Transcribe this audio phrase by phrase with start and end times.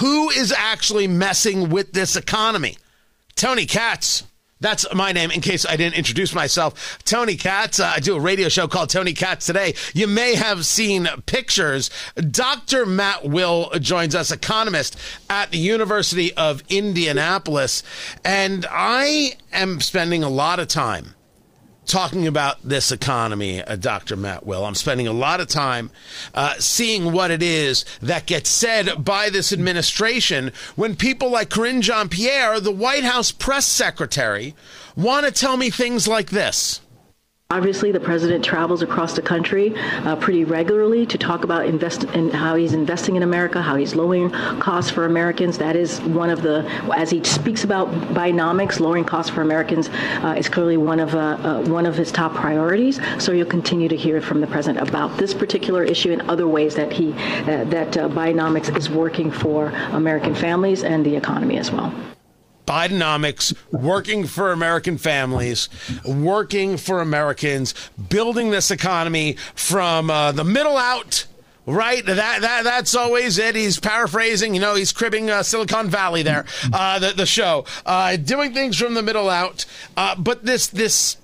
[0.00, 2.76] who is actually messing with this economy?
[3.36, 4.24] Tony Katz.
[4.58, 6.98] That's my name in case I didn't introduce myself.
[7.04, 7.80] Tony Katz.
[7.80, 9.74] Uh, I do a radio show called Tony Katz Today.
[9.94, 11.90] You may have seen pictures.
[12.16, 12.84] Dr.
[12.84, 14.98] Matt Will joins us, economist
[15.30, 17.82] at the University of Indianapolis.
[18.22, 21.14] And I am spending a lot of time
[21.90, 24.16] talking about this economy, uh, Dr.
[24.16, 24.64] Matt Will.
[24.64, 25.90] I'm spending a lot of time
[26.34, 31.80] uh, seeing what it is that gets said by this administration when people like Karine
[31.82, 34.54] Jean-Pierre, the White House press secretary,
[34.96, 36.80] want to tell me things like this.
[37.52, 42.30] Obviously, the president travels across the country uh, pretty regularly to talk about invest in
[42.30, 45.58] how he's investing in America, how he's lowering costs for Americans.
[45.58, 46.64] That is one of the,
[46.96, 49.88] as he speaks about Bidenomics, lowering costs for Americans
[50.22, 53.00] uh, is clearly one of uh, uh one of his top priorities.
[53.18, 56.76] So you'll continue to hear from the president about this particular issue and other ways
[56.76, 61.72] that he uh, that uh, Bidenomics is working for American families and the economy as
[61.72, 61.92] well.
[62.70, 65.68] Bidenomics, working for American families,
[66.06, 67.74] working for Americans,
[68.08, 71.26] building this economy from uh, the middle out
[71.66, 72.04] right?
[72.06, 73.54] That that that's always it.
[73.54, 78.16] He's paraphrasing, you know, he's cribbing uh, Silicon Valley there, uh, the the show, uh,
[78.16, 79.66] doing things from the middle out.
[79.96, 81.16] Uh, but this this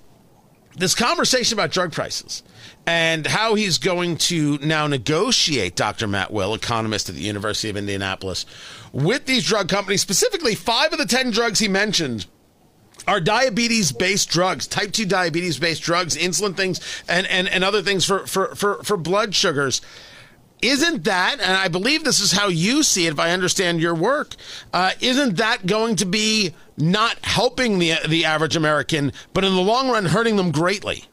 [0.75, 2.43] this conversation about drug prices
[2.87, 6.07] and how he's going to now negotiate, Dr.
[6.07, 8.45] Matt Will, economist at the University of Indianapolis,
[8.93, 12.25] with these drug companies, specifically five of the 10 drugs he mentioned
[13.05, 16.79] are diabetes based drugs, type 2 diabetes based drugs, insulin things,
[17.09, 19.81] and, and, and other things for, for, for, for blood sugars.
[20.61, 23.93] Isn't that, and I believe this is how you see it if I understand your
[23.93, 24.33] work,
[24.73, 29.61] uh, isn't that going to be not helping the, the average American, but in the
[29.61, 31.03] long run hurting them greatly?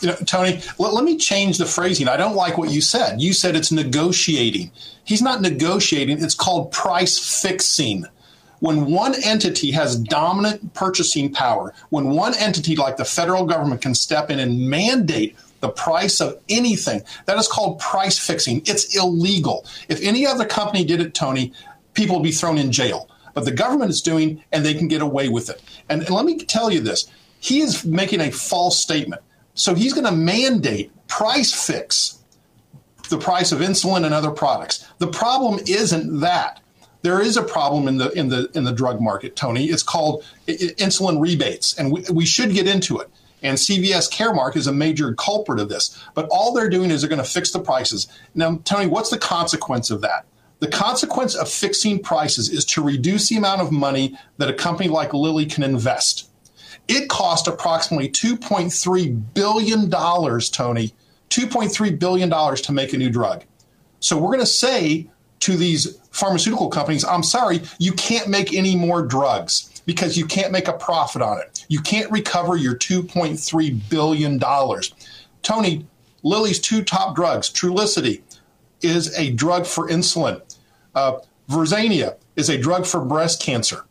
[0.00, 2.08] You know, Tony, let, let me change the phrasing.
[2.08, 3.20] I don't like what you said.
[3.20, 4.70] You said it's negotiating.
[5.04, 8.04] He's not negotiating, it's called price fixing.
[8.60, 13.94] When one entity has dominant purchasing power, when one entity like the federal government can
[13.94, 18.62] step in and mandate the price of anything, that is called price fixing.
[18.64, 19.66] It's illegal.
[19.88, 21.52] If any other company did it, Tony,
[21.94, 23.08] people would be thrown in jail.
[23.34, 25.62] But the government is doing, and they can get away with it.
[25.90, 29.22] And, and let me tell you this he is making a false statement.
[29.56, 32.16] So he's going to mandate price fix
[33.08, 34.86] the price of insulin and other products.
[34.98, 36.60] The problem isn't that.
[37.02, 39.66] There is a problem in the in the in the drug market, Tony.
[39.66, 43.08] It's called insulin rebates, and we, we should get into it.
[43.42, 46.02] And CVS Caremark is a major culprit of this.
[46.14, 48.08] But all they're doing is they're going to fix the prices.
[48.34, 50.26] Now, Tony, what's the consequence of that?
[50.58, 54.88] The consequence of fixing prices is to reduce the amount of money that a company
[54.88, 56.28] like Lilly can invest.
[56.88, 60.94] It cost approximately $2.3 billion, Tony,
[61.30, 63.44] $2.3 billion to make a new drug.
[64.00, 65.08] So we're going to say
[65.40, 70.52] to these pharmaceutical companies, I'm sorry, you can't make any more drugs because you can't
[70.52, 71.64] make a profit on it.
[71.68, 74.40] You can't recover your $2.3 billion.
[75.42, 75.86] Tony,
[76.22, 78.22] Lilly's two top drugs, Trulicity,
[78.82, 80.40] is a drug for insulin.
[80.94, 81.18] Uh,
[82.36, 83.84] is a drug for breast cancer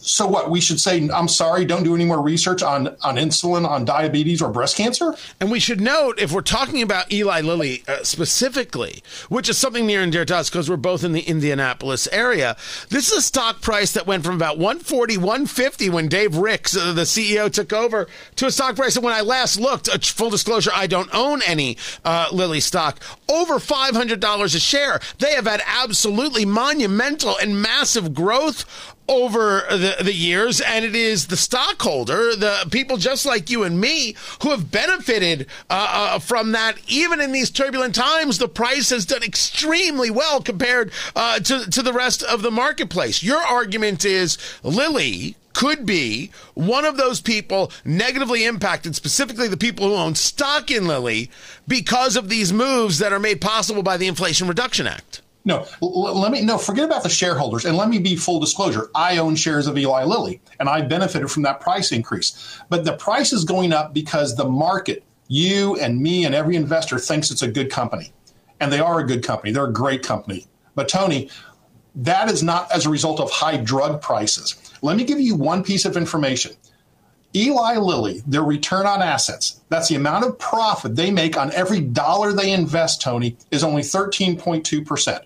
[0.00, 3.66] so what we should say i'm sorry don't do any more research on on insulin
[3.66, 5.14] on diabetes or breast cancer?
[5.40, 9.86] And we should note if we're talking about eli lilly uh, specifically which is something
[9.86, 12.56] near and dear to us because we're both in the indianapolis area
[12.90, 16.92] this is a stock price that went from about 140 150 when dave ricks uh,
[16.92, 20.30] the ceo took over to a stock price that when i last looked uh, full
[20.30, 25.00] disclosure i don't own any uh, lilly stock over $500 a share.
[25.18, 28.64] They have had absolutely monumental and massive growth
[29.10, 33.80] over the, the years, and it is the stockholder, the people just like you and
[33.80, 36.76] me, who have benefited uh, uh, from that.
[36.86, 41.82] Even in these turbulent times, the price has done extremely well compared uh, to, to
[41.82, 43.20] the rest of the marketplace.
[43.20, 49.88] Your argument is Lilly could be one of those people negatively impacted, specifically the people
[49.88, 51.28] who own stock in Lilly,
[51.66, 55.20] because of these moves that are made possible by the Inflation Reduction Act.
[55.44, 58.90] No, let me no forget about the shareholders and let me be full disclosure.
[58.94, 62.60] I own shares of Eli Lilly and I benefited from that price increase.
[62.68, 66.98] But the price is going up because the market, you and me and every investor
[66.98, 68.12] thinks it's a good company.
[68.60, 69.52] And they are a good company.
[69.52, 70.46] They're a great company.
[70.74, 71.30] But Tony,
[71.94, 74.56] that is not as a result of high drug prices.
[74.82, 76.52] Let me give you one piece of information.
[77.34, 81.80] Eli Lilly, their return on assets, that's the amount of profit they make on every
[81.80, 85.20] dollar they invest, Tony, is only 13.2%.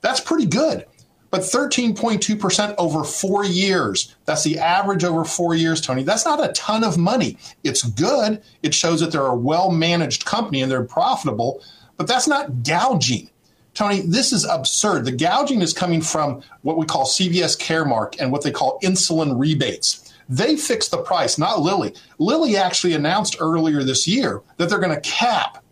[0.00, 0.86] That's pretty good.
[1.30, 6.02] But 13.2% over four years, that's the average over four years, Tony.
[6.02, 7.36] That's not a ton of money.
[7.62, 8.42] It's good.
[8.62, 11.62] It shows that they're a well managed company and they're profitable,
[11.96, 13.30] but that's not gouging.
[13.74, 15.04] Tony, this is absurd.
[15.04, 19.38] The gouging is coming from what we call CVS Caremark and what they call insulin
[19.38, 20.09] rebates.
[20.30, 21.92] They fix the price, not Lilly.
[22.18, 25.62] Lilly actually announced earlier this year that they're going to cap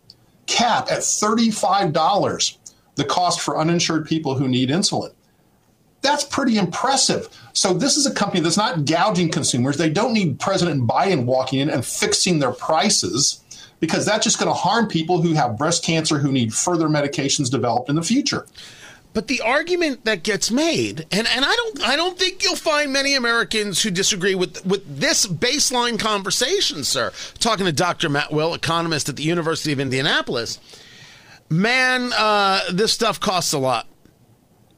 [0.47, 2.59] cap at $35
[2.97, 5.13] the cost for uninsured people who need insulin.
[6.01, 7.29] That's pretty impressive.
[7.53, 9.77] So this is a company that's not gouging consumers.
[9.77, 13.45] They don't need President Biden walking in and fixing their prices
[13.79, 17.51] because that's just going to harm people who have breast cancer who need further medications
[17.51, 18.47] developed in the future.
[19.19, 22.93] But the argument that gets made, and, and I don't I don't think you'll find
[22.93, 27.13] many Americans who disagree with with this baseline conversation, sir.
[27.41, 28.09] Talking to Dr.
[28.09, 30.61] Matt Will, economist at the University of Indianapolis.
[31.51, 33.89] Man, uh, this stuff costs a lot.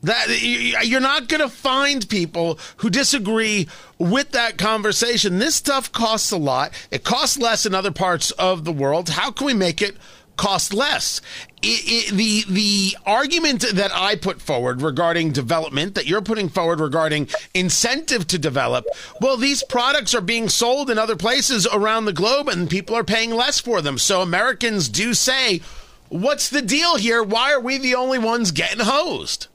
[0.04, 5.38] That you're not going to find people who disagree with that conversation.
[5.38, 6.72] This stuff costs a lot.
[6.90, 9.10] It costs less in other parts of the world.
[9.10, 9.98] How can we make it
[10.40, 11.20] cost less?
[11.60, 16.80] It, it, the the argument that I put forward regarding development, that you're putting forward
[16.80, 18.86] regarding incentive to develop,
[19.20, 23.04] well, these products are being sold in other places around the globe, and people are
[23.04, 23.98] paying less for them.
[23.98, 25.60] So Americans do say,
[26.08, 27.22] "What's the deal here?
[27.22, 29.48] Why are we the only ones getting hosed?"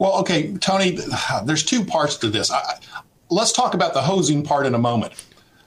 [0.00, 0.98] Well, okay, Tony,
[1.44, 2.50] there's two parts to this.
[2.50, 2.80] I,
[3.30, 5.14] let's talk about the hosing part in a moment.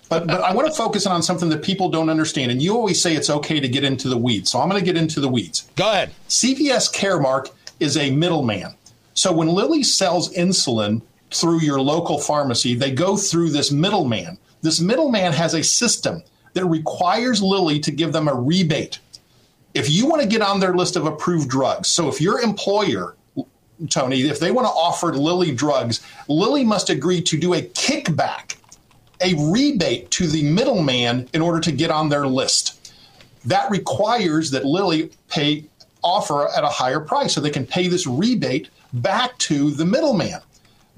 [0.10, 2.52] But, but I want to focus on something that people don't understand.
[2.52, 4.50] And you always say it's okay to get into the weeds.
[4.52, 5.70] So I'm going to get into the weeds.
[5.76, 6.12] Go ahead.
[6.28, 8.74] CVS Caremark is a middleman.
[9.14, 11.02] So when Lilly sells insulin
[11.32, 14.40] through your local pharmacy, they go through this middleman.
[14.62, 16.24] This middleman has a system
[16.54, 19.00] that requires Lilly to give them a rebate.
[19.76, 23.16] If you want to get on their list of approved drugs, so if your employer
[23.90, 28.58] Tony, if they want to offer Lilly drugs, Lilly must agree to do a kickback,
[29.22, 32.92] a rebate to the middleman in order to get on their list.
[33.46, 35.66] That requires that Lilly pay
[36.04, 40.40] offer at a higher price so they can pay this rebate back to the middleman.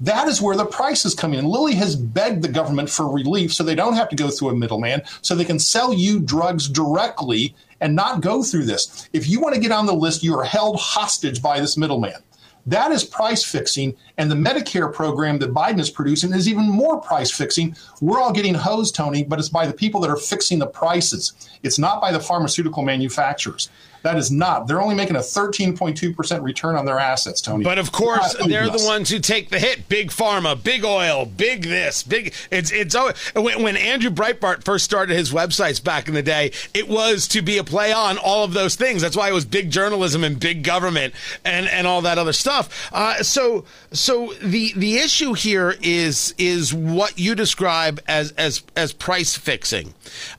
[0.00, 1.44] That is where the price is coming in.
[1.44, 4.54] Lilly has begged the government for relief so they don't have to go through a
[4.54, 9.08] middleman, so they can sell you drugs directly and not go through this.
[9.12, 12.20] If you want to get on the list, you are held hostage by this middleman.
[12.66, 13.96] That is price fixing.
[14.18, 17.76] And the Medicare program that Biden is producing is even more price fixing.
[18.00, 21.32] We're all getting hosed, Tony, but it's by the people that are fixing the prices.
[21.62, 23.68] It's not by the pharmaceutical manufacturers.
[24.02, 24.66] That is not.
[24.66, 27.64] They're only making a 13.2% return on their assets, Tony.
[27.64, 29.88] But of course, they're the ones who take the hit.
[29.88, 32.34] Big pharma, big oil, big this, big.
[32.50, 32.96] It's it's
[33.34, 37.42] when, when Andrew Breitbart first started his websites back in the day, it was to
[37.42, 39.02] be a play on all of those things.
[39.02, 42.90] That's why it was big journalism and big government and and all that other stuff.
[42.92, 43.64] Uh, so
[44.02, 49.94] so the the issue here is is what you describe as as as price fixing.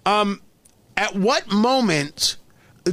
[0.05, 0.41] Um,
[0.97, 2.37] at what moment?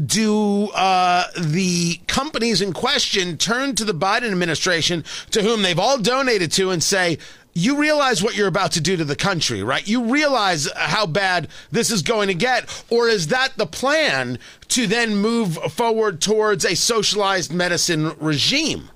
[0.07, 5.03] do uh, the companies in question turn to the Biden administration,
[5.33, 7.19] to whom they've all donated to, and say,
[7.55, 9.89] you realize what you're about to do to the country, right?
[9.89, 12.85] You realize how bad this is going to get.
[12.89, 14.39] Or is that the plan
[14.69, 18.91] to then move forward towards a socialized medicine regime?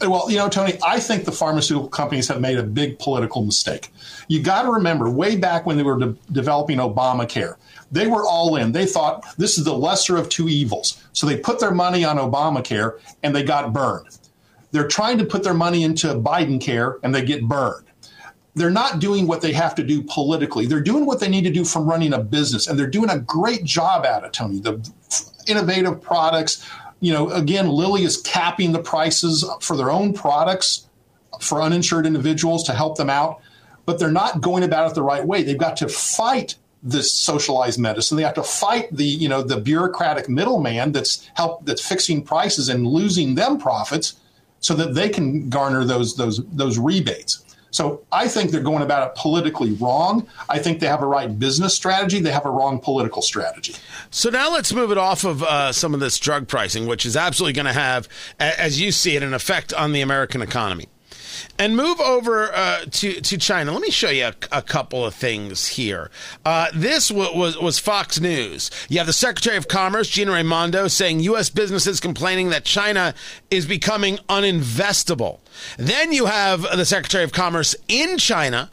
[0.00, 3.92] Well, you know, Tony, I think the pharmaceutical companies have made a big political mistake.
[4.28, 7.56] You got to remember, way back when they were de- developing Obamacare,
[7.90, 8.70] they were all in.
[8.72, 11.02] They thought this is the lesser of two evils.
[11.12, 14.06] So they put their money on Obamacare and they got burned.
[14.70, 17.86] They're trying to put their money into Biden care and they get burned.
[18.54, 20.66] They're not doing what they have to do politically.
[20.66, 23.18] They're doing what they need to do from running a business, and they're doing a
[23.18, 24.58] great job at it, Tony.
[24.58, 24.84] The
[25.46, 26.68] innovative products,
[27.00, 30.88] you know, again, Lilly is capping the prices for their own products
[31.40, 33.40] for uninsured individuals to help them out,
[33.86, 35.42] but they're not going about it the right way.
[35.42, 38.16] They've got to fight this socialized medicine.
[38.16, 42.68] They have to fight the you know the bureaucratic middleman that's help that's fixing prices
[42.68, 44.14] and losing them profits,
[44.60, 47.44] so that they can garner those those those rebates.
[47.70, 50.26] So I think they're going about it politically wrong.
[50.48, 52.20] I think they have a right business strategy.
[52.20, 53.74] They have a wrong political strategy.
[54.10, 57.16] So now let's move it off of uh, some of this drug pricing, which is
[57.16, 58.08] absolutely going to have,
[58.38, 60.88] as you see it, an effect on the American economy
[61.58, 63.72] and move over uh, to to China.
[63.72, 66.10] Let me show you a, a couple of things here.
[66.44, 68.70] Uh, this w- was was Fox News.
[68.88, 71.50] You have the Secretary of Commerce Gina Raimondo saying U.S.
[71.50, 73.14] businesses complaining that China
[73.50, 75.38] is becoming uninvestable.
[75.76, 78.70] Then you have the Secretary of Commerce in China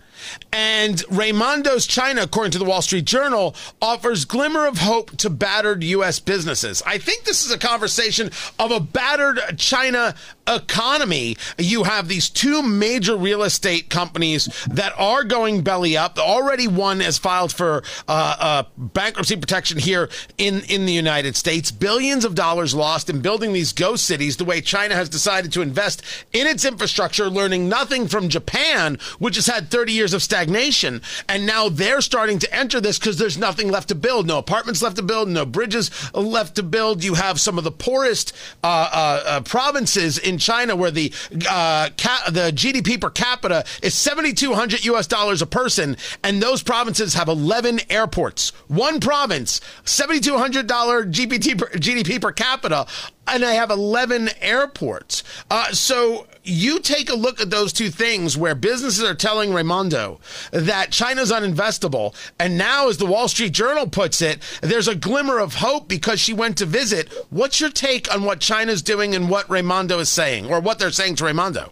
[0.51, 5.84] and Raimondo's China, according to the Wall Street Journal, offers glimmer of hope to battered
[5.84, 6.19] U.S.
[6.19, 6.81] businesses.
[6.86, 10.15] I think this is a conversation of a battered China
[10.47, 16.17] economy, you have these two major real estate companies that are going belly up.
[16.17, 21.71] Already one has filed for uh, uh, bankruptcy protection here in, in the United States.
[21.71, 25.61] Billions of dollars lost in building these ghost cities the way China has decided to
[25.61, 31.01] invest in its infrastructure, learning nothing from Japan, which has had 30 years of stagnation.
[31.27, 34.27] And now they're starting to enter this because there's nothing left to build.
[34.27, 37.03] No apartments left to build, no bridges left to build.
[37.03, 38.33] You have some of the poorest
[38.63, 41.13] uh, uh, uh provinces in China where the
[41.49, 47.13] uh, ca- the GDP per capita is 7,200 US dollars a person, and those provinces
[47.13, 48.49] have 11 airports.
[48.67, 50.65] One province, $7,200
[51.11, 52.87] GDP per, GDP per capita,
[53.27, 55.23] and they have 11 airports.
[55.49, 60.19] Uh, so you take a look at those two things where businesses are telling Raimondo
[60.51, 62.15] that China's uninvestable.
[62.39, 66.19] And now, as the Wall Street Journal puts it, there's a glimmer of hope because
[66.19, 67.11] she went to visit.
[67.29, 70.91] What's your take on what China's doing and what Raimondo is saying, or what they're
[70.91, 71.71] saying to Raimondo?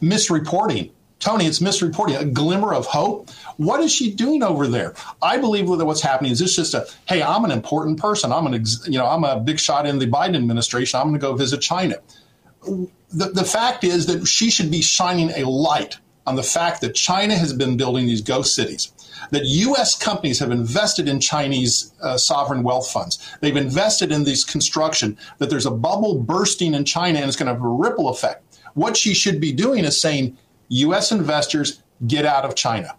[0.00, 0.90] Misreporting.
[1.18, 2.20] Tony, it's misreporting.
[2.20, 3.30] A glimmer of hope.
[3.56, 4.94] What is she doing over there?
[5.22, 8.32] I believe that what's happening is this just a hey, I'm an important person.
[8.32, 10.98] I'm an you know I'm a big shot in the Biden administration.
[10.98, 11.96] I'm going to go visit China.
[13.12, 16.94] The, the fact is that she should be shining a light on the fact that
[16.94, 18.92] China has been building these ghost cities,
[19.30, 19.96] that U.S.
[19.96, 23.18] companies have invested in Chinese uh, sovereign wealth funds.
[23.40, 27.48] They've invested in this construction, that there's a bubble bursting in China and it's going
[27.48, 28.44] to have a ripple effect.
[28.74, 30.38] What she should be doing is saying,
[30.68, 31.12] U.S.
[31.12, 32.94] investors, get out of China.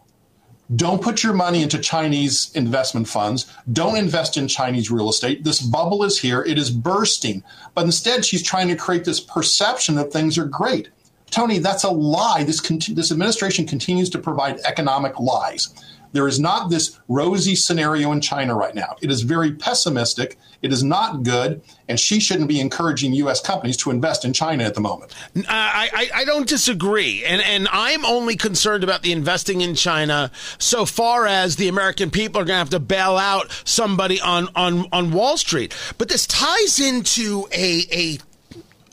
[0.75, 3.51] Don't put your money into Chinese investment funds.
[3.71, 5.43] Don't invest in Chinese real estate.
[5.43, 6.41] This bubble is here.
[6.43, 7.43] It is bursting.
[7.75, 10.89] But instead, she's trying to create this perception that things are great.
[11.29, 12.43] Tony, that's a lie.
[12.43, 15.69] This, this administration continues to provide economic lies.
[16.13, 18.95] There is not this rosy scenario in China right now.
[19.01, 20.37] It is very pessimistic.
[20.61, 23.41] It is not good, and she shouldn't be encouraging U.S.
[23.41, 25.13] companies to invest in China at the moment.
[25.49, 30.31] I, I, I don't disagree, and and I'm only concerned about the investing in China
[30.59, 34.47] so far as the American people are going to have to bail out somebody on
[34.55, 35.75] on on Wall Street.
[35.97, 38.19] But this ties into a a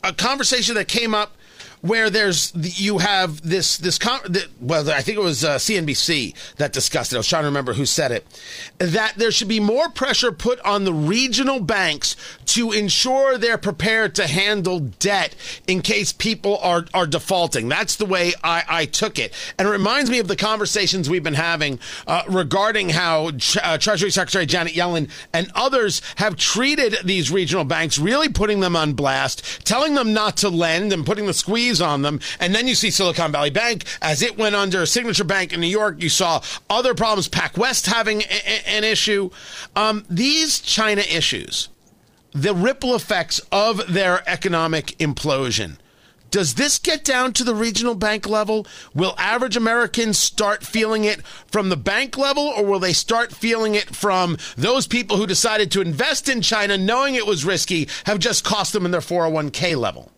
[0.03, 1.37] a conversation that came up
[1.81, 3.99] where there's you have this this
[4.59, 7.15] well I think it was uh, CNBC that discussed it.
[7.15, 8.25] I was trying to remember who said it.
[8.77, 12.15] That there should be more pressure put on the regional banks
[12.47, 15.35] to ensure they're prepared to handle debt
[15.67, 17.67] in case people are are defaulting.
[17.67, 21.23] That's the way I, I took it, and it reminds me of the conversations we've
[21.23, 23.31] been having uh, regarding how
[23.63, 28.75] uh, Treasury Secretary Janet Yellen and others have treated these regional banks, really putting them
[28.75, 32.19] on blast, telling them not to lend and putting the squeeze on them.
[32.39, 35.67] And then you see Silicon Valley Bank as it went under Signature Bank in New
[35.67, 36.01] York.
[36.01, 39.29] You saw other problems, PacWest having a- a- an issue.
[39.75, 41.69] Um, these China issues,
[42.33, 45.77] the ripple effects of their economic implosion.
[46.31, 48.65] Does this get down to the regional bank level?
[48.93, 53.75] Will average Americans start feeling it from the bank level, or will they start feeling
[53.75, 58.17] it from those people who decided to invest in China knowing it was risky, have
[58.17, 60.09] just cost them in their 401k level?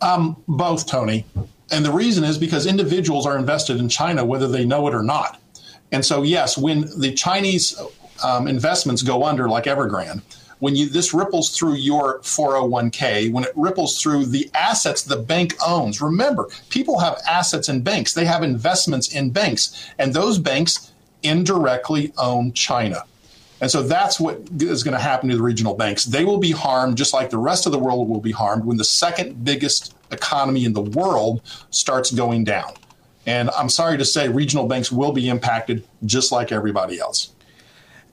[0.00, 1.24] Um, both, Tony.
[1.70, 5.02] And the reason is because individuals are invested in China whether they know it or
[5.02, 5.40] not.
[5.92, 7.80] And so, yes, when the Chinese
[8.22, 10.22] um, investments go under, like Evergrande,
[10.58, 15.54] when you this ripples through your 401k, when it ripples through the assets the bank
[15.66, 16.00] owns.
[16.00, 18.14] Remember, people have assets in banks.
[18.14, 20.92] They have investments in banks, and those banks
[21.22, 23.04] indirectly own China.
[23.60, 26.04] And so that's what is going to happen to the regional banks.
[26.04, 28.76] They will be harmed just like the rest of the world will be harmed when
[28.76, 32.74] the second biggest economy in the world starts going down.
[33.24, 37.32] And I'm sorry to say, regional banks will be impacted just like everybody else.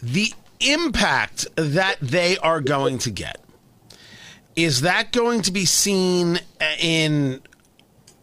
[0.01, 3.39] The impact that they are going to get
[4.55, 7.41] is that going to be seen uh, in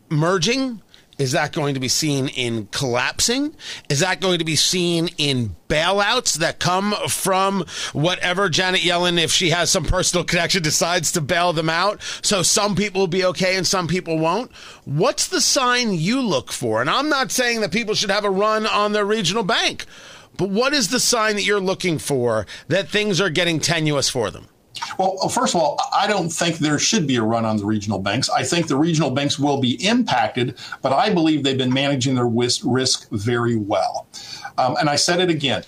[0.09, 0.81] merging?
[1.21, 3.55] Is that going to be seen in collapsing?
[3.91, 9.31] Is that going to be seen in bailouts that come from whatever Janet Yellen, if
[9.31, 12.01] she has some personal connection, decides to bail them out?
[12.23, 14.51] So some people will be okay and some people won't.
[14.87, 16.81] What's the sign you look for?
[16.81, 19.85] And I'm not saying that people should have a run on their regional bank,
[20.39, 24.31] but what is the sign that you're looking for that things are getting tenuous for
[24.31, 24.49] them?
[25.01, 27.99] Well, first of all, I don't think there should be a run on the regional
[27.99, 28.29] banks.
[28.29, 32.27] I think the regional banks will be impacted, but I believe they've been managing their
[32.27, 34.07] risk very well.
[34.59, 35.65] Um, and I said it again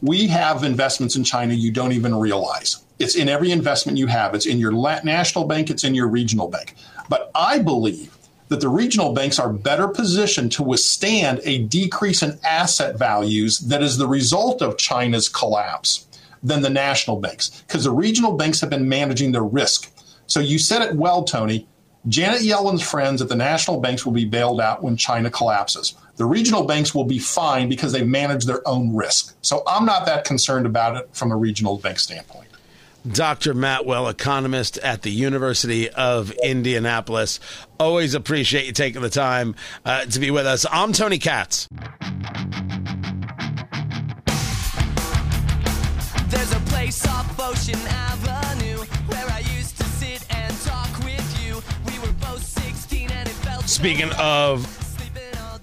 [0.00, 2.82] we have investments in China you don't even realize.
[2.98, 6.48] It's in every investment you have, it's in your national bank, it's in your regional
[6.48, 6.74] bank.
[7.10, 8.16] But I believe
[8.48, 13.82] that the regional banks are better positioned to withstand a decrease in asset values that
[13.82, 16.06] is the result of China's collapse
[16.42, 19.90] than the national banks because the regional banks have been managing their risk.
[20.26, 21.66] So you said it well, Tony.
[22.08, 25.94] Janet Yellen's friends at the national banks will be bailed out when China collapses.
[26.16, 29.36] The regional banks will be fine because they manage their own risk.
[29.42, 32.48] So I'm not that concerned about it from a regional bank standpoint.
[33.10, 33.54] Dr.
[33.54, 37.40] Matt Will, economist at the University of Indianapolis.
[37.78, 39.54] Always appreciate you taking the time
[39.84, 40.66] uh, to be with us.
[40.70, 41.66] I'm Tony Katz.
[46.90, 51.62] Place off Ocean Avenue where I used to sit and talk with you.
[51.86, 54.66] We were both 16 and it felt Speaking of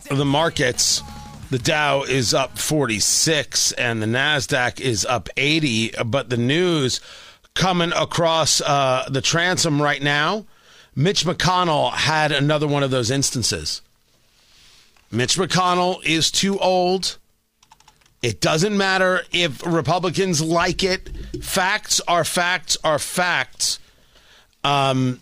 [0.09, 1.03] the markets,
[1.49, 7.01] the Dow is up 46 and the Nasdaq is up 80, but the news
[7.55, 10.45] coming across uh, the transom right now.
[10.95, 13.81] Mitch McConnell had another one of those instances.
[15.11, 17.17] Mitch McConnell is too old.
[18.21, 21.09] It doesn't matter if Republicans like it.
[21.41, 23.79] Facts are facts are facts.
[24.63, 25.21] Um,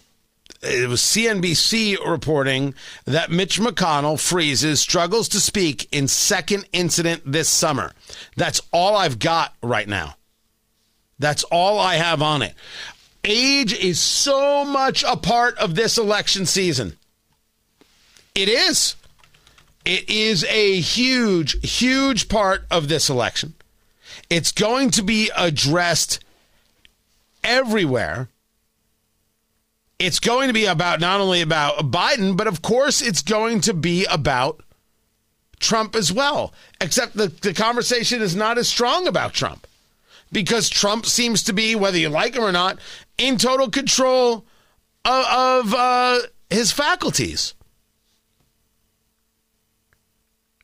[0.62, 2.74] it was CNBC reporting
[3.06, 7.94] that Mitch McConnell freezes, struggles to speak in second incident this summer.
[8.36, 10.16] That's all I've got right now.
[11.20, 12.56] That's all I have on it.
[13.24, 16.98] Age is so much a part of this election season.
[18.34, 18.96] It is.
[19.86, 23.54] It is a huge, huge part of this election.
[24.30, 26.24] It's going to be addressed
[27.44, 28.30] everywhere.
[30.00, 33.74] It's going to be about not only about Biden, but of course, it's going to
[33.74, 34.62] be about
[35.60, 36.54] Trump as well.
[36.82, 39.68] Except the, the conversation is not as strong about Trump
[40.32, 42.80] because Trump seems to be, whether you like him or not,
[43.18, 44.46] in total control
[45.06, 47.54] of, of uh, his faculties.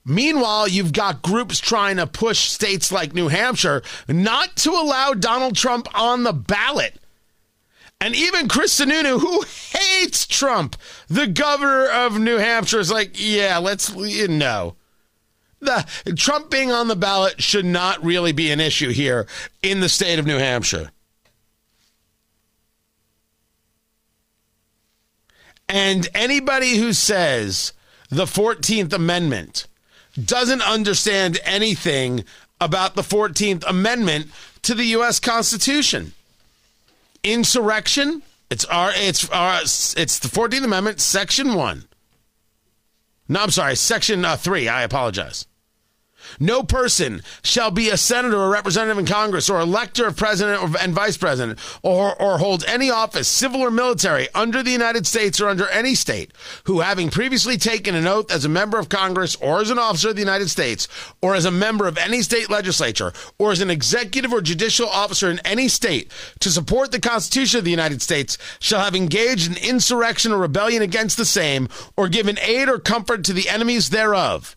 [0.03, 5.55] Meanwhile, you've got groups trying to push states like New Hampshire not to allow Donald
[5.55, 6.99] Trump on the ballot.
[7.99, 9.43] And even Chris Sununu, who
[9.77, 10.75] hates Trump,
[11.07, 14.75] the governor of New Hampshire, is like, yeah, let's, you know
[15.61, 19.27] the Trump being on the ballot should not really be an issue here
[19.61, 20.91] in the state of New Hampshire.
[25.69, 27.73] And anybody who says
[28.09, 29.67] the 14th Amendment
[30.25, 32.23] doesn't understand anything
[32.59, 34.27] about the 14th Amendment
[34.63, 36.13] to the US Constitution.
[37.23, 41.85] Insurrection, it's our it's our it's the 14th Amendment section 1.
[43.29, 44.67] No, I'm sorry, section uh, 3.
[44.67, 45.45] I apologize.
[46.39, 50.93] No person shall be a senator or representative in Congress or elector of president and
[50.93, 55.49] vice president or, or hold any office, civil or military, under the United States or
[55.49, 56.31] under any state
[56.65, 60.09] who, having previously taken an oath as a member of Congress or as an officer
[60.09, 60.87] of the United States
[61.21, 65.29] or as a member of any state legislature or as an executive or judicial officer
[65.29, 69.57] in any state to support the Constitution of the United States shall have engaged in
[69.57, 74.55] insurrection or rebellion against the same or given aid or comfort to the enemies thereof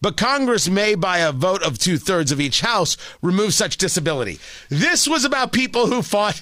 [0.00, 4.38] but Congress may, by a vote of two thirds of each house, remove such disability.
[4.68, 6.40] This was about people who fought.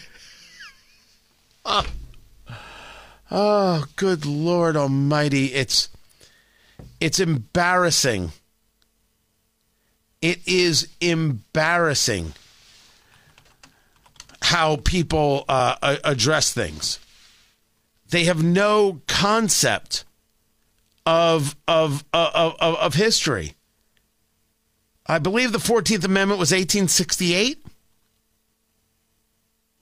[1.65, 1.87] oh.
[3.97, 5.47] good Lord Almighty!
[5.55, 5.89] It's
[7.01, 8.33] it's embarrassing.
[10.23, 12.33] It is embarrassing
[14.43, 16.99] how people uh, address things.
[18.11, 20.05] They have no concept
[21.07, 23.55] of of of of, of history.
[25.07, 27.65] I believe the 14th Amendment was 1868.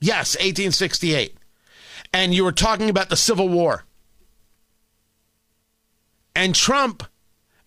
[0.01, 1.35] Yes, 1868.
[2.13, 3.85] And you were talking about the Civil War.
[6.37, 7.05] And Trump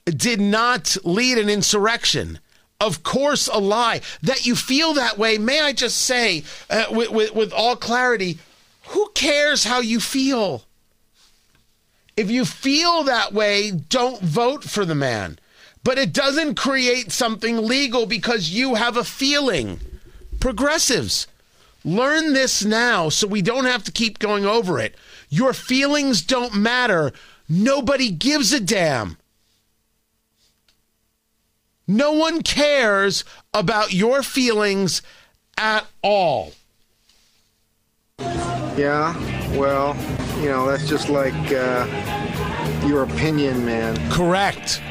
[0.06, 2.40] did not lead an insurrection.
[2.80, 4.02] Of course, a lie.
[4.22, 8.38] That you feel that way, may I just say, uh, with, with, with all clarity,
[8.90, 10.67] who cares how you feel?
[12.18, 15.38] If you feel that way, don't vote for the man.
[15.84, 19.80] But it doesn't create something legal because you have a feeling.
[20.40, 21.28] Progressives,
[21.86, 24.96] learn this now so we don't have to keep going over it.
[25.30, 27.14] Your feelings don't matter.
[27.48, 29.18] Nobody gives a damn.
[31.88, 35.02] No one cares about your feelings
[35.56, 36.54] at all.
[38.20, 39.16] Yeah,
[39.56, 39.96] well,
[40.42, 41.86] you know, that's just like uh,
[42.86, 43.96] your opinion, man.
[44.12, 44.82] Correct.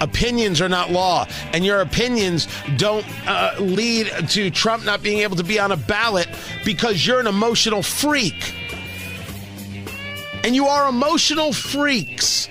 [0.00, 5.36] Opinions are not law, and your opinions don't uh, lead to Trump not being able
[5.36, 6.28] to be on a ballot
[6.64, 8.54] because you're an emotional freak.
[10.42, 12.48] And you are emotional freaks.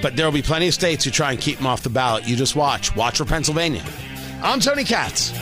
[0.00, 2.26] But there will be plenty of states who try and keep him off the ballot.
[2.26, 2.94] You just watch.
[2.96, 3.84] Watch for Pennsylvania.
[4.42, 5.32] I'm Tony Katz.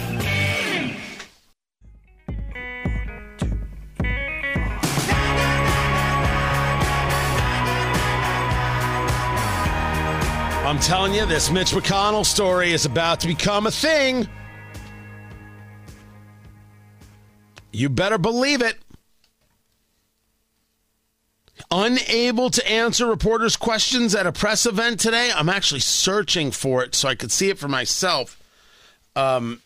[10.64, 14.26] I'm telling you, this Mitch McConnell story is about to become a thing.
[17.70, 18.78] You better believe it.
[21.70, 25.30] Unable to answer reporters' questions at a press event today.
[25.34, 28.42] I'm actually searching for it so I could see it for myself
[29.14, 29.60] um,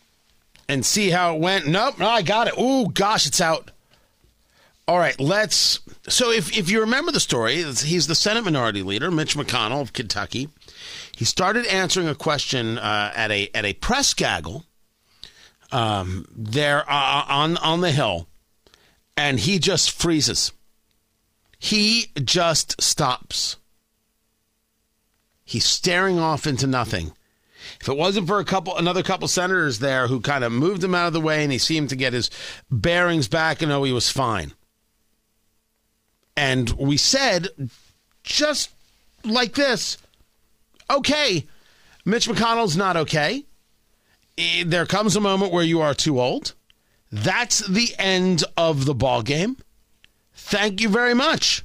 [0.67, 1.65] and see how it went.
[1.65, 2.55] Nope, no, I got it.
[2.57, 3.71] Oh, gosh, it's out.
[4.85, 5.79] All right, let's.
[6.09, 9.93] So, if, if you remember the story, he's the Senate Minority Leader, Mitch McConnell of
[9.93, 10.49] Kentucky.
[11.19, 14.63] He started answering a question uh, at a at a press gaggle
[15.69, 18.29] um, there uh, on on the hill,
[19.17, 20.53] and he just freezes.
[21.57, 23.57] He just stops.
[25.43, 27.11] He's staring off into nothing.
[27.81, 30.95] If it wasn't for a couple, another couple senators there who kind of moved him
[30.95, 32.29] out of the way, and he seemed to get his
[32.71, 34.53] bearings back, and oh, he was fine.
[36.37, 37.49] And we said,
[38.23, 38.69] just
[39.25, 39.97] like this,
[40.89, 41.45] okay,
[42.05, 43.45] Mitch McConnell's not okay.
[44.65, 46.53] There comes a moment where you are too old.
[47.11, 49.57] That's the end of the ball game.
[50.33, 51.63] Thank you very much.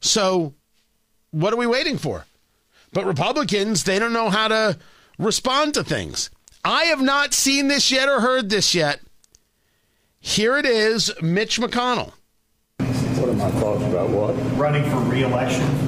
[0.00, 0.54] So,
[1.30, 2.24] what are we waiting for?
[2.92, 4.78] But Republicans, they don't know how to
[5.18, 6.30] respond to things.
[6.64, 9.00] I have not seen this yet or heard this yet.
[10.20, 12.12] Here it is Mitch McConnell.
[12.78, 14.32] What are my thoughts about what?
[14.58, 15.87] Running for reelection in 20.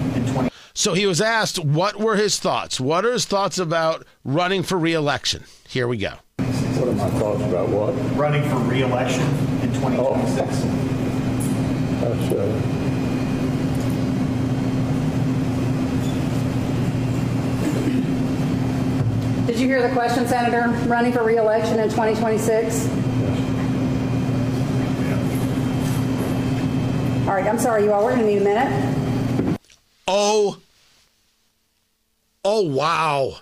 [0.75, 2.81] So he was asked what were his thoughts?
[2.81, 5.45] What are his thoughts about running for reelection?
[5.69, 6.15] Here we go.
[6.39, 7.93] What are my thoughts about what?
[8.17, 9.23] Running for reelection
[9.63, 10.37] in 2026.
[12.01, 12.77] That's, uh,
[19.47, 20.69] Did you hear the question, Senator?
[20.89, 22.87] Running for reelection in 2026?
[27.27, 28.05] All right, I'm sorry, you all.
[28.05, 29.01] We're going to need a minute.
[30.13, 30.59] Oh,
[32.45, 33.37] oh, wow.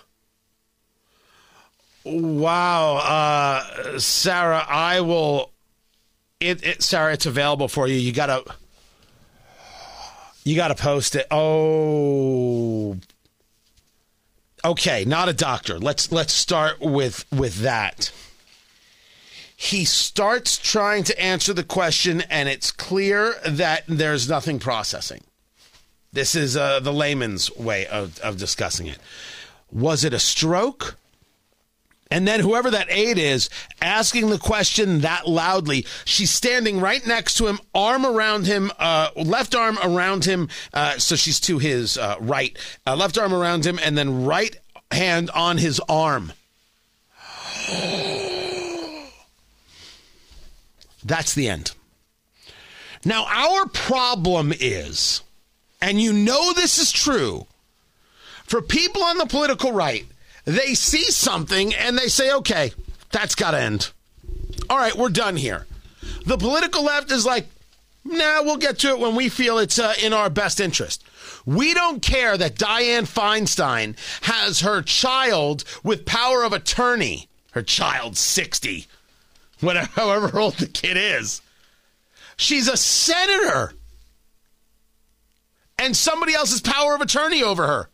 [2.03, 2.97] Wow.
[2.97, 5.49] Uh, Sarah, I will.
[6.39, 7.95] It, it, Sarah, it's available for you.
[7.95, 8.43] You gotta,
[10.43, 11.25] you gotta post it.
[11.31, 12.97] Oh,
[14.63, 15.05] okay.
[15.05, 15.79] Not a doctor.
[15.79, 18.11] Let's let's start with with that.
[19.57, 25.23] He starts trying to answer the question, and it's clear that there's nothing processing.
[26.11, 28.97] This is uh, the layman's way of, of discussing it.
[29.71, 30.97] Was it a stroke?
[32.11, 33.49] And then whoever that aide is
[33.81, 39.09] asking the question that loudly, she's standing right next to him, arm around him, uh,
[39.15, 43.63] left arm around him, uh, so she's to his uh, right, uh, left arm around
[43.65, 44.57] him, and then right
[44.91, 46.33] hand on his arm.
[51.03, 51.73] That's the end.
[53.05, 55.21] Now, our problem is,
[55.81, 57.45] and you know this is true,
[58.43, 60.05] for people on the political right,
[60.45, 62.71] they see something and they say, okay,
[63.11, 63.91] that's got to end.
[64.69, 65.65] All right, we're done here.
[66.25, 67.45] The political left is like,
[68.03, 71.03] nah, we'll get to it when we feel it's uh, in our best interest.
[71.45, 78.17] We don't care that Dianne Feinstein has her child with power of attorney, her child
[78.17, 78.87] 60,
[79.59, 81.41] whatever, however old the kid is.
[82.37, 83.73] She's a senator.
[85.79, 87.89] And somebody else's power of attorney over her.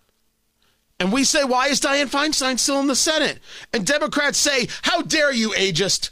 [0.99, 3.39] And we say, why is Dianne Feinstein still in the Senate?
[3.71, 6.09] And Democrats say, how dare you, ageist?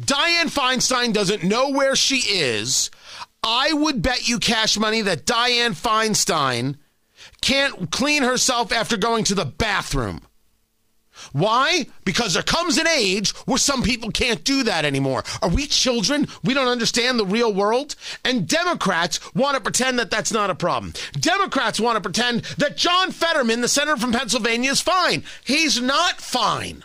[0.00, 2.90] Dianne Feinstein doesn't know where she is.
[3.42, 6.76] I would bet you cash money that Dianne Feinstein
[7.40, 10.20] can't clean herself after going to the bathroom.
[11.32, 11.86] Why?
[12.04, 15.24] Because there comes an age where some people can't do that anymore.
[15.42, 16.28] Are we children?
[16.42, 17.94] We don't understand the real world?
[18.24, 20.92] And Democrats want to pretend that that's not a problem.
[21.12, 25.24] Democrats want to pretend that John Fetterman, the senator from Pennsylvania, is fine.
[25.44, 26.84] He's not fine.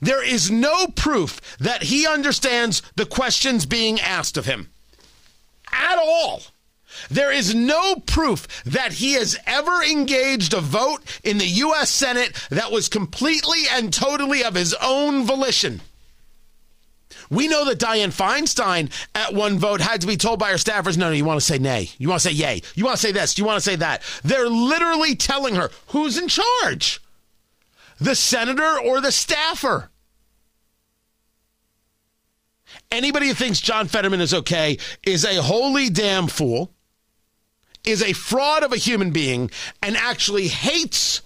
[0.00, 4.70] There is no proof that he understands the questions being asked of him
[5.72, 6.42] at all.
[7.10, 11.90] There is no proof that he has ever engaged a vote in the U.S.
[11.90, 15.80] Senate that was completely and totally of his own volition.
[17.30, 20.96] We know that Dianne Feinstein at one vote had to be told by her staffers,
[20.96, 21.90] no, no, you want to say nay.
[21.98, 22.62] You want to say yay.
[22.74, 23.36] You want to say this.
[23.36, 24.02] You want to say that.
[24.22, 27.00] They're literally telling her who's in charge
[27.98, 29.90] the senator or the staffer.
[32.90, 36.72] Anybody who thinks John Fetterman is okay is a holy damn fool
[37.86, 39.50] is a fraud of a human being
[39.82, 41.22] and actually hates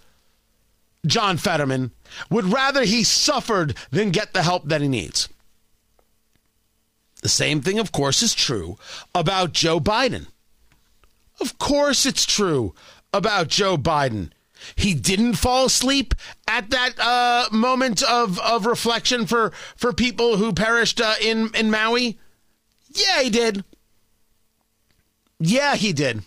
[1.07, 1.92] John Fetterman,
[2.31, 5.29] would rather he suffered than get the help that he needs.
[7.23, 8.79] The same thing, of course, is true
[9.14, 10.27] about Joe Biden.
[11.40, 12.75] Of course, it's true
[13.12, 14.31] about Joe Biden.
[14.77, 16.14] He didn't fall asleep
[16.46, 21.70] at that uh, moment of, of reflection for, for people who perished uh, in, in
[21.70, 22.18] Maui.
[22.90, 23.64] Yeah, he did.
[25.38, 26.23] Yeah, he did.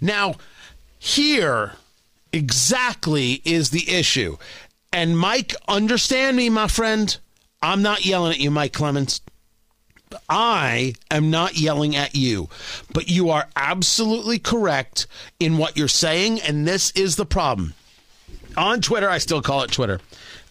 [0.00, 0.34] Now,
[0.98, 1.72] here
[2.32, 4.36] exactly is the issue.
[4.92, 7.16] And Mike, understand me, my friend.
[7.62, 9.20] I'm not yelling at you, Mike Clements.
[10.28, 12.48] I am not yelling at you,
[12.92, 15.06] but you are absolutely correct
[15.40, 17.74] in what you're saying, and this is the problem.
[18.56, 20.00] On Twitter, I still call it Twitter,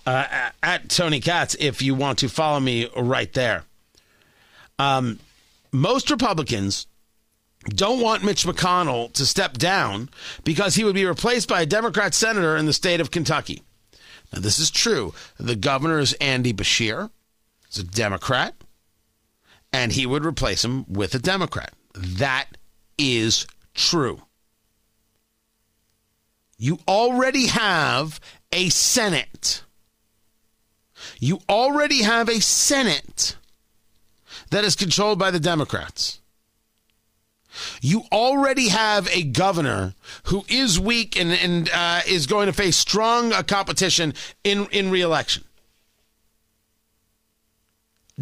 [0.06, 3.64] uh, at Tony Katz, if you want to follow me right there.
[4.80, 5.20] Um,
[5.72, 6.88] most Republicans
[7.64, 10.10] don't want Mitch McConnell to step down
[10.44, 13.64] because he would be replaced by a Democrat senator in the state of Kentucky.
[14.32, 15.14] Now, this is true.
[15.38, 17.10] The governor is Andy Beshear,
[17.68, 18.56] he's a Democrat
[19.74, 21.74] and he would replace him with a Democrat.
[21.96, 22.46] That
[22.98, 24.22] is true.
[26.58, 28.20] You already have
[28.52, 29.64] a Senate.
[31.20, 33.36] You already have a Senate
[34.52, 36.22] that is controlled by the Democrats.
[37.82, 39.94] You already have a governor
[40.26, 44.14] who is weak and, and uh, is going to face strong uh, competition
[44.44, 45.44] in, in reelection.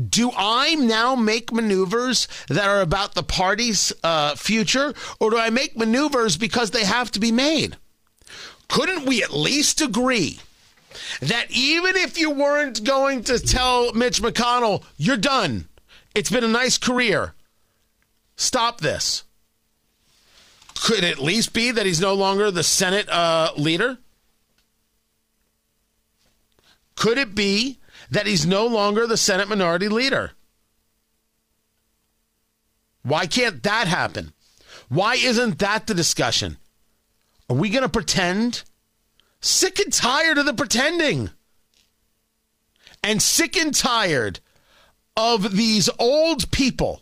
[0.10, 5.50] Do I now make maneuvers that are about the party's uh, future, or do I
[5.50, 7.76] make maneuvers because they have to be made?
[8.70, 10.39] Couldn't we at least agree
[11.20, 15.67] that even if you weren't going to tell Mitch McConnell, you're done,
[16.15, 17.34] it's been a nice career,
[18.41, 19.23] stop this?
[20.82, 23.97] Could it at least be that he's no longer the Senate uh, leader?
[26.95, 27.80] Could it be
[28.12, 30.32] that he's no longer the Senate minority leader.
[33.04, 34.34] Why can't that happen?
[34.89, 36.58] Why isn't that the discussion?
[37.49, 38.63] Are we going to pretend?
[39.39, 41.32] Sick and tired of the pretending.
[43.01, 44.41] And sick and tired
[45.17, 47.01] of these old people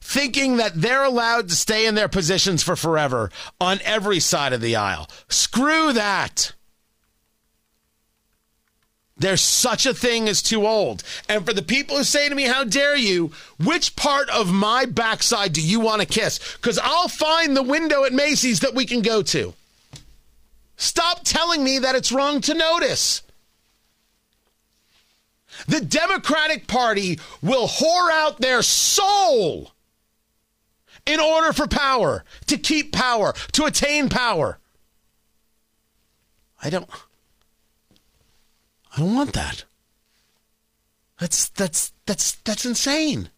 [0.00, 4.60] thinking that they're allowed to stay in their positions for forever on every side of
[4.60, 5.08] the aisle.
[5.28, 6.52] Screw that.
[9.20, 11.02] There's such a thing as too old.
[11.28, 13.32] And for the people who say to me, How dare you?
[13.62, 16.38] Which part of my backside do you want to kiss?
[16.56, 19.52] Because I'll find the window at Macy's that we can go to.
[20.76, 23.20] Stop telling me that it's wrong to notice.
[25.68, 29.72] The Democratic Party will whore out their soul
[31.06, 34.58] in order for power, to keep power, to attain power.
[36.62, 36.88] I don't.
[38.94, 39.64] I don't want that.
[41.18, 43.30] That's that's that's that's insane.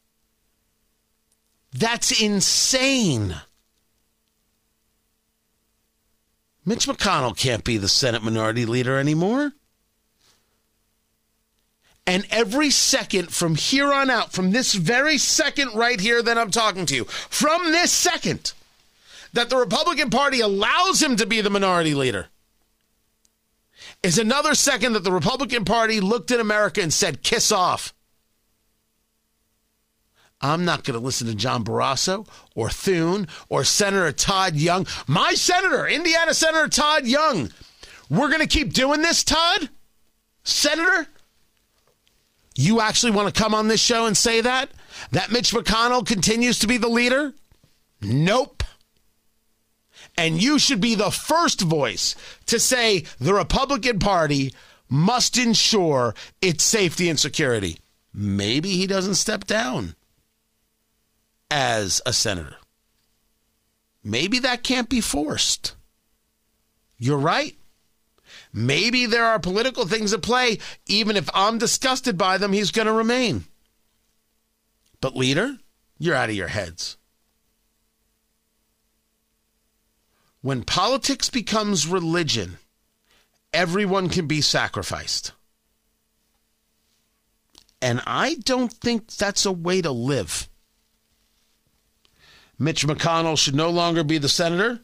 [1.73, 3.37] That's insane.
[6.65, 9.53] Mitch McConnell can't be the Senate minority leader anymore.
[12.07, 16.51] And every second from here on out, from this very second right here that I'm
[16.51, 18.53] talking to you, from this second
[19.33, 22.29] that the Republican Party allows him to be the minority leader,
[24.03, 27.95] is another second that the Republican Party looked at America and said, kiss off.
[30.41, 34.89] I'm not going to listen to John Barrasso or Thune or Senator Todd Young.
[35.07, 37.53] My senator, Indiana Senator Todd Young.
[38.11, 39.71] We're going to keep doing this, Todd?
[40.43, 41.07] Senator?
[42.55, 44.71] You actually want to come on this show and say that?
[45.11, 47.35] That Mitch McConnell continues to be the leader?
[48.01, 48.63] Nope.
[50.17, 52.15] And you should be the first voice
[52.47, 54.53] to say the Republican Party
[54.89, 57.79] must ensure its safety and security.
[58.13, 59.95] Maybe he doesn't step down
[61.51, 62.57] as a senator.
[64.05, 65.75] Maybe that can't be forced.
[66.99, 67.57] You're right.
[68.53, 70.59] Maybe there are political things at play.
[70.87, 73.45] Even if I'm disgusted by them, he's going to remain.
[75.01, 75.57] But, leader,
[75.99, 76.97] you're out of your heads.
[80.43, 82.59] When politics becomes religion,
[83.53, 85.33] everyone can be sacrificed.
[87.81, 90.49] And I don't think that's a way to live.
[92.59, 94.81] Mitch McConnell should no longer be the senator.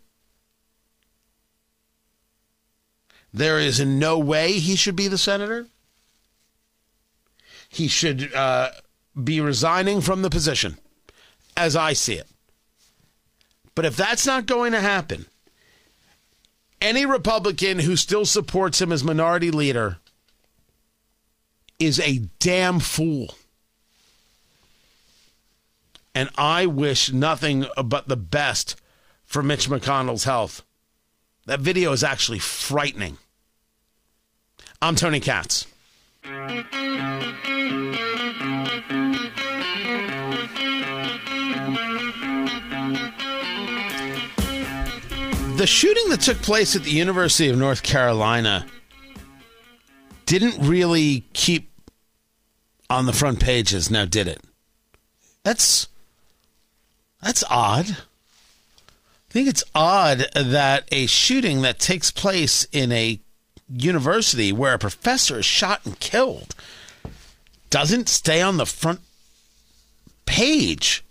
[3.32, 5.66] There is in no way he should be the senator.
[7.68, 8.70] He should uh,
[9.22, 10.78] be resigning from the position,
[11.56, 12.26] as I see it.
[13.74, 15.26] But if that's not going to happen,
[16.80, 19.98] any Republican who still supports him as minority leader
[21.78, 23.34] is a damn fool.
[26.14, 28.74] And I wish nothing but the best
[29.24, 30.64] for Mitch McConnell's health.
[31.48, 33.16] That video is actually frightening.
[34.82, 35.66] I'm Tony Katz.
[45.56, 48.66] The shooting that took place at the University of North Carolina
[50.26, 51.70] didn't really keep
[52.90, 54.42] on the front pages now, did it?
[55.44, 55.88] That's
[57.22, 57.96] that's odd.
[59.28, 63.20] I think it's odd that a shooting that takes place in a
[63.70, 66.54] university where a professor is shot and killed
[67.68, 69.00] doesn't stay on the front
[70.24, 71.04] page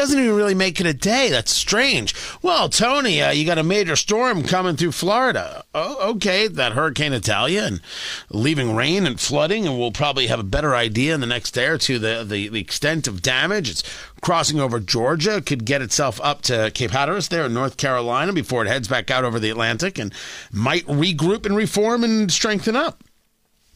[0.00, 1.28] doesn't even really make it a day.
[1.28, 2.14] That's strange.
[2.40, 5.62] Well, Tony, uh, you got a major storm coming through Florida.
[5.74, 7.82] Oh, okay, that Hurricane Idalia and
[8.30, 11.66] leaving rain and flooding, and we'll probably have a better idea in the next day
[11.66, 13.68] or two the, the, the extent of damage.
[13.68, 13.82] It's
[14.22, 18.64] crossing over Georgia, could get itself up to Cape Hatteras there in North Carolina before
[18.64, 20.14] it heads back out over the Atlantic and
[20.50, 23.04] might regroup and reform and strengthen up.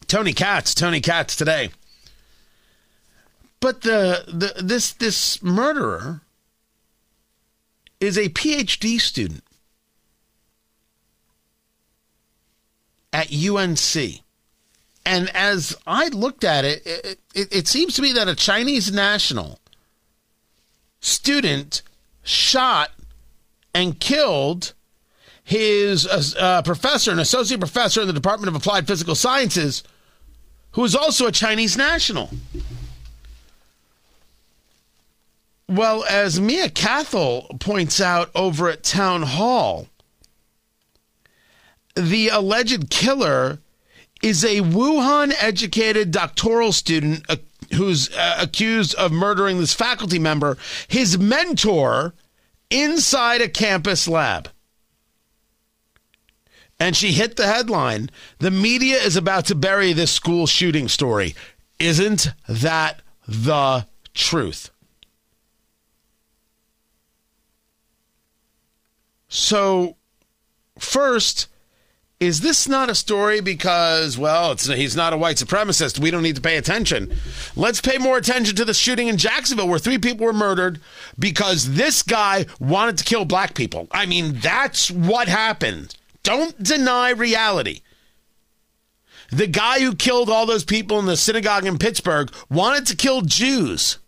[0.07, 1.69] Tony Katz, Tony Katz today.
[3.59, 6.21] But the, the this this murderer
[7.99, 9.43] is a PhD student
[13.11, 14.21] at UNC.
[15.05, 18.91] And as I looked at it, it, it, it seems to me that a Chinese
[18.91, 19.59] national
[20.99, 21.81] student
[22.23, 22.91] shot
[23.73, 24.73] and killed
[25.43, 29.83] his uh, uh, professor, an associate professor in the Department of Applied Physical Sciences,
[30.71, 32.31] who is also a Chinese national.
[35.67, 39.87] Well, as Mia Cathell points out over at Town Hall,
[41.95, 43.59] the alleged killer
[44.21, 47.37] is a Wuhan educated doctoral student uh,
[47.73, 52.13] who's uh, accused of murdering this faculty member, his mentor,
[52.69, 54.49] inside a campus lab.
[56.79, 61.33] And she hit the headline The media is about to bury this school shooting story.
[61.79, 64.69] Isn't that the truth?
[69.35, 69.97] So,
[70.79, 71.49] first,
[72.21, 75.99] is this not a story because, well, he's not a white supremacist?
[75.99, 77.13] We don't need to pay attention.
[77.53, 80.79] Let's pay more attention to the shooting in Jacksonville where three people were murdered
[81.19, 83.89] because this guy wanted to kill black people.
[83.91, 85.97] I mean, that's what happened.
[86.23, 87.81] Don't deny reality.
[89.31, 93.19] The guy who killed all those people in the synagogue in Pittsburgh wanted to kill
[93.19, 93.99] Jews.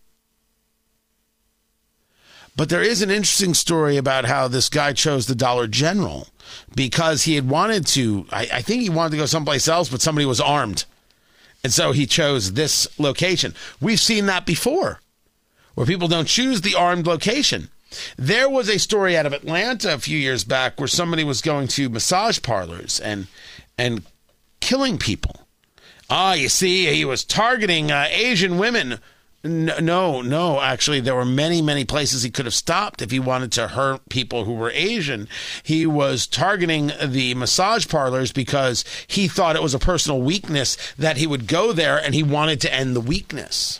[2.57, 6.27] But there is an interesting story about how this guy chose the Dollar General
[6.75, 10.01] because he had wanted to, I, I, think he wanted to go someplace else, but
[10.01, 10.85] somebody was armed.
[11.63, 13.53] And so he chose this location.
[13.79, 14.99] We've seen that before
[15.75, 17.69] where people don't choose the armed location.
[18.17, 21.67] There was a story out of Atlanta a few years back where somebody was going
[21.69, 23.27] to massage parlors and
[23.77, 24.01] and
[24.59, 25.47] killing people.
[26.09, 28.99] Ah, you see, he was targeting uh, Asian women
[29.43, 33.51] no, no, actually, there were many, many places he could have stopped if he wanted
[33.53, 35.27] to hurt people who were Asian.
[35.63, 41.17] He was targeting the massage parlors because he thought it was a personal weakness that
[41.17, 43.79] he would go there and he wanted to end the weakness.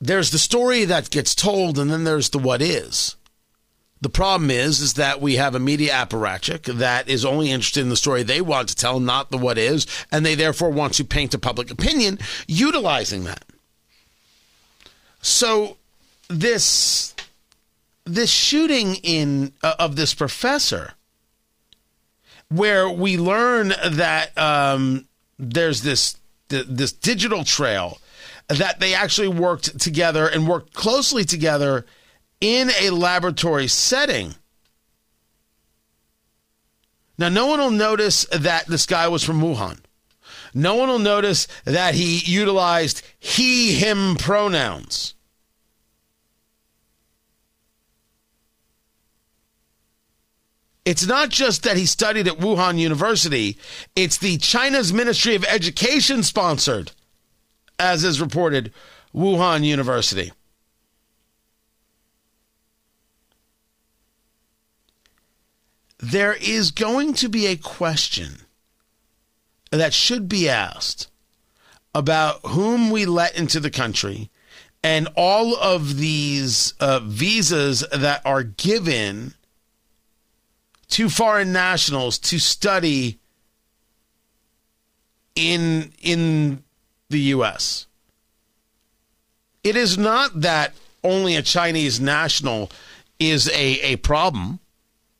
[0.00, 3.16] There's the story that gets told, and then there's the what is.
[4.00, 7.88] The problem is, is that we have a media apparatchik that is only interested in
[7.88, 11.04] the story they want to tell, not the what is, and they therefore want to
[11.04, 13.44] paint a public opinion utilizing that.
[15.20, 15.78] So
[16.28, 17.14] this
[18.04, 20.94] this shooting in uh, of this professor,
[22.48, 25.06] where we learn that um,
[25.38, 26.16] there's this
[26.48, 27.98] this digital trail
[28.46, 31.84] that they actually worked together and worked closely together
[32.40, 34.34] in a laboratory setting.
[37.18, 39.80] Now, no one will notice that this guy was from Wuhan.
[40.54, 45.14] No one will notice that he utilized he, him pronouns.
[50.84, 53.58] It's not just that he studied at Wuhan University,
[53.94, 56.92] it's the China's Ministry of Education sponsored,
[57.78, 58.72] as is reported,
[59.14, 60.32] Wuhan University.
[65.98, 68.42] There is going to be a question
[69.70, 71.08] that should be asked
[71.94, 74.30] about whom we let into the country
[74.82, 79.34] and all of these uh, visas that are given
[80.88, 83.18] to foreign nationals to study
[85.34, 86.62] in in
[87.10, 87.86] the US.
[89.64, 90.72] It is not that
[91.04, 92.70] only a Chinese national
[93.18, 94.60] is a, a problem.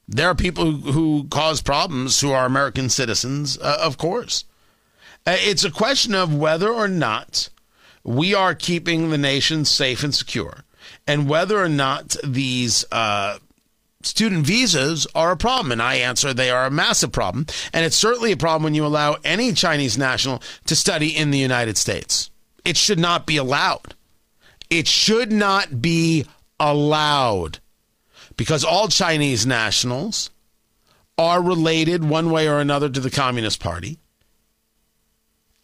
[0.08, 4.44] There are people who, cause problems who are American citizens, uh, of course.
[5.26, 7.50] Uh, it's a question of whether or not
[8.02, 10.64] we are keeping the nation safe and secure,
[11.06, 13.38] and whether or not these uh,
[14.02, 15.72] student visas are a problem.
[15.72, 17.46] And I answer they are a massive problem.
[17.74, 21.38] And it's certainly a problem when you allow any Chinese national to study in the
[21.38, 22.30] United States.
[22.64, 23.94] It should not be allowed.
[24.70, 26.26] It should not be
[26.58, 27.58] allowed
[28.38, 30.30] because all Chinese nationals
[31.18, 33.98] are related one way or another to the Communist Party.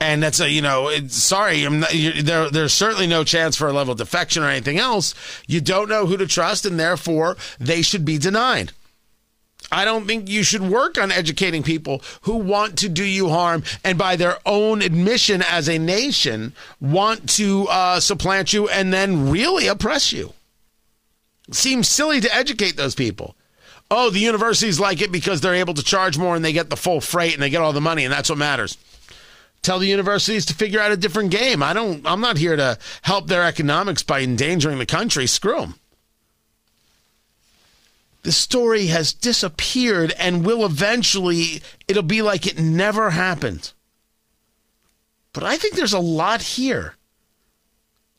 [0.01, 3.93] And that's a, you know, sorry, not, there, there's certainly no chance for a level
[3.93, 5.15] of defection or anything else.
[5.47, 8.73] You don't know who to trust, and therefore they should be denied.
[9.73, 13.63] I don't think you should work on educating people who want to do you harm
[13.83, 19.31] and, by their own admission as a nation, want to uh, supplant you and then
[19.31, 20.35] really oppress you.
[21.51, 23.37] Seems silly to educate those people.
[23.91, 26.77] Oh, the universities like it because they're able to charge more and they get the
[26.77, 28.79] full freight and they get all the money, and that's what matters.
[29.63, 31.63] Tell the universities to figure out a different game.
[31.63, 32.07] I don't.
[32.07, 35.27] I'm not here to help their economics by endangering the country.
[35.27, 35.75] Screw them.
[38.25, 41.63] The story has disappeared and will eventually.
[41.89, 43.73] It'll be like it never happened.
[45.33, 46.95] But I think there's a lot here.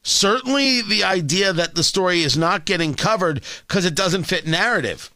[0.08, 5.10] Certainly, the idea that the story is not getting covered because it doesn't fit narrative.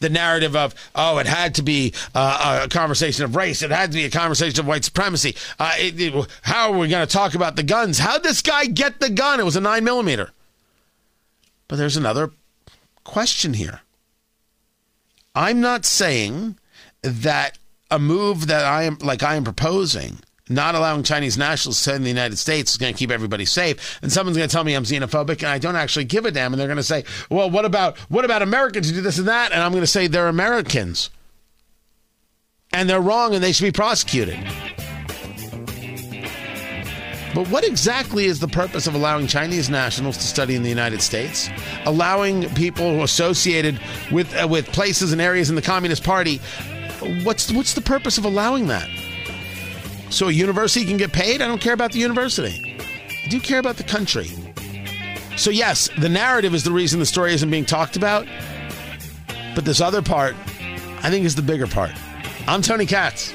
[0.00, 3.60] The narrative of, oh, it had to be uh, a conversation of race.
[3.60, 5.36] It had to be a conversation of white supremacy.
[5.58, 7.98] Uh, it, it, how are we going to talk about the guns?
[7.98, 9.38] How'd this guy get the gun?
[9.38, 10.30] It was a nine millimeter.
[11.68, 12.30] But there's another
[13.04, 13.80] question here.
[15.34, 16.58] I'm not saying
[17.02, 17.58] that
[17.90, 21.96] a move that I am like I am proposing not allowing Chinese nationals to study
[21.96, 23.98] in the United States is going to keep everybody safe.
[24.02, 26.52] And someone's going to tell me I'm xenophobic and I don't actually give a damn.
[26.52, 29.28] And they're going to say, well, what about, what about Americans who do this and
[29.28, 29.52] that?
[29.52, 31.10] And I'm going to say they're Americans.
[32.72, 34.38] And they're wrong and they should be prosecuted.
[37.34, 41.00] But what exactly is the purpose of allowing Chinese nationals to study in the United
[41.00, 41.48] States?
[41.86, 43.80] Allowing people who are associated
[44.10, 46.42] with uh, with places and areas in the Communist Party?
[47.24, 48.86] What's what's the purpose of allowing that?
[50.12, 51.40] So a university can get paid?
[51.40, 52.76] I don't care about the university.
[53.24, 54.28] I do care about the country.
[55.38, 58.26] So, yes, the narrative is the reason the story isn't being talked about.
[59.54, 60.34] But this other part,
[61.02, 61.92] I think, is the bigger part.
[62.46, 63.32] I'm Tony Katz.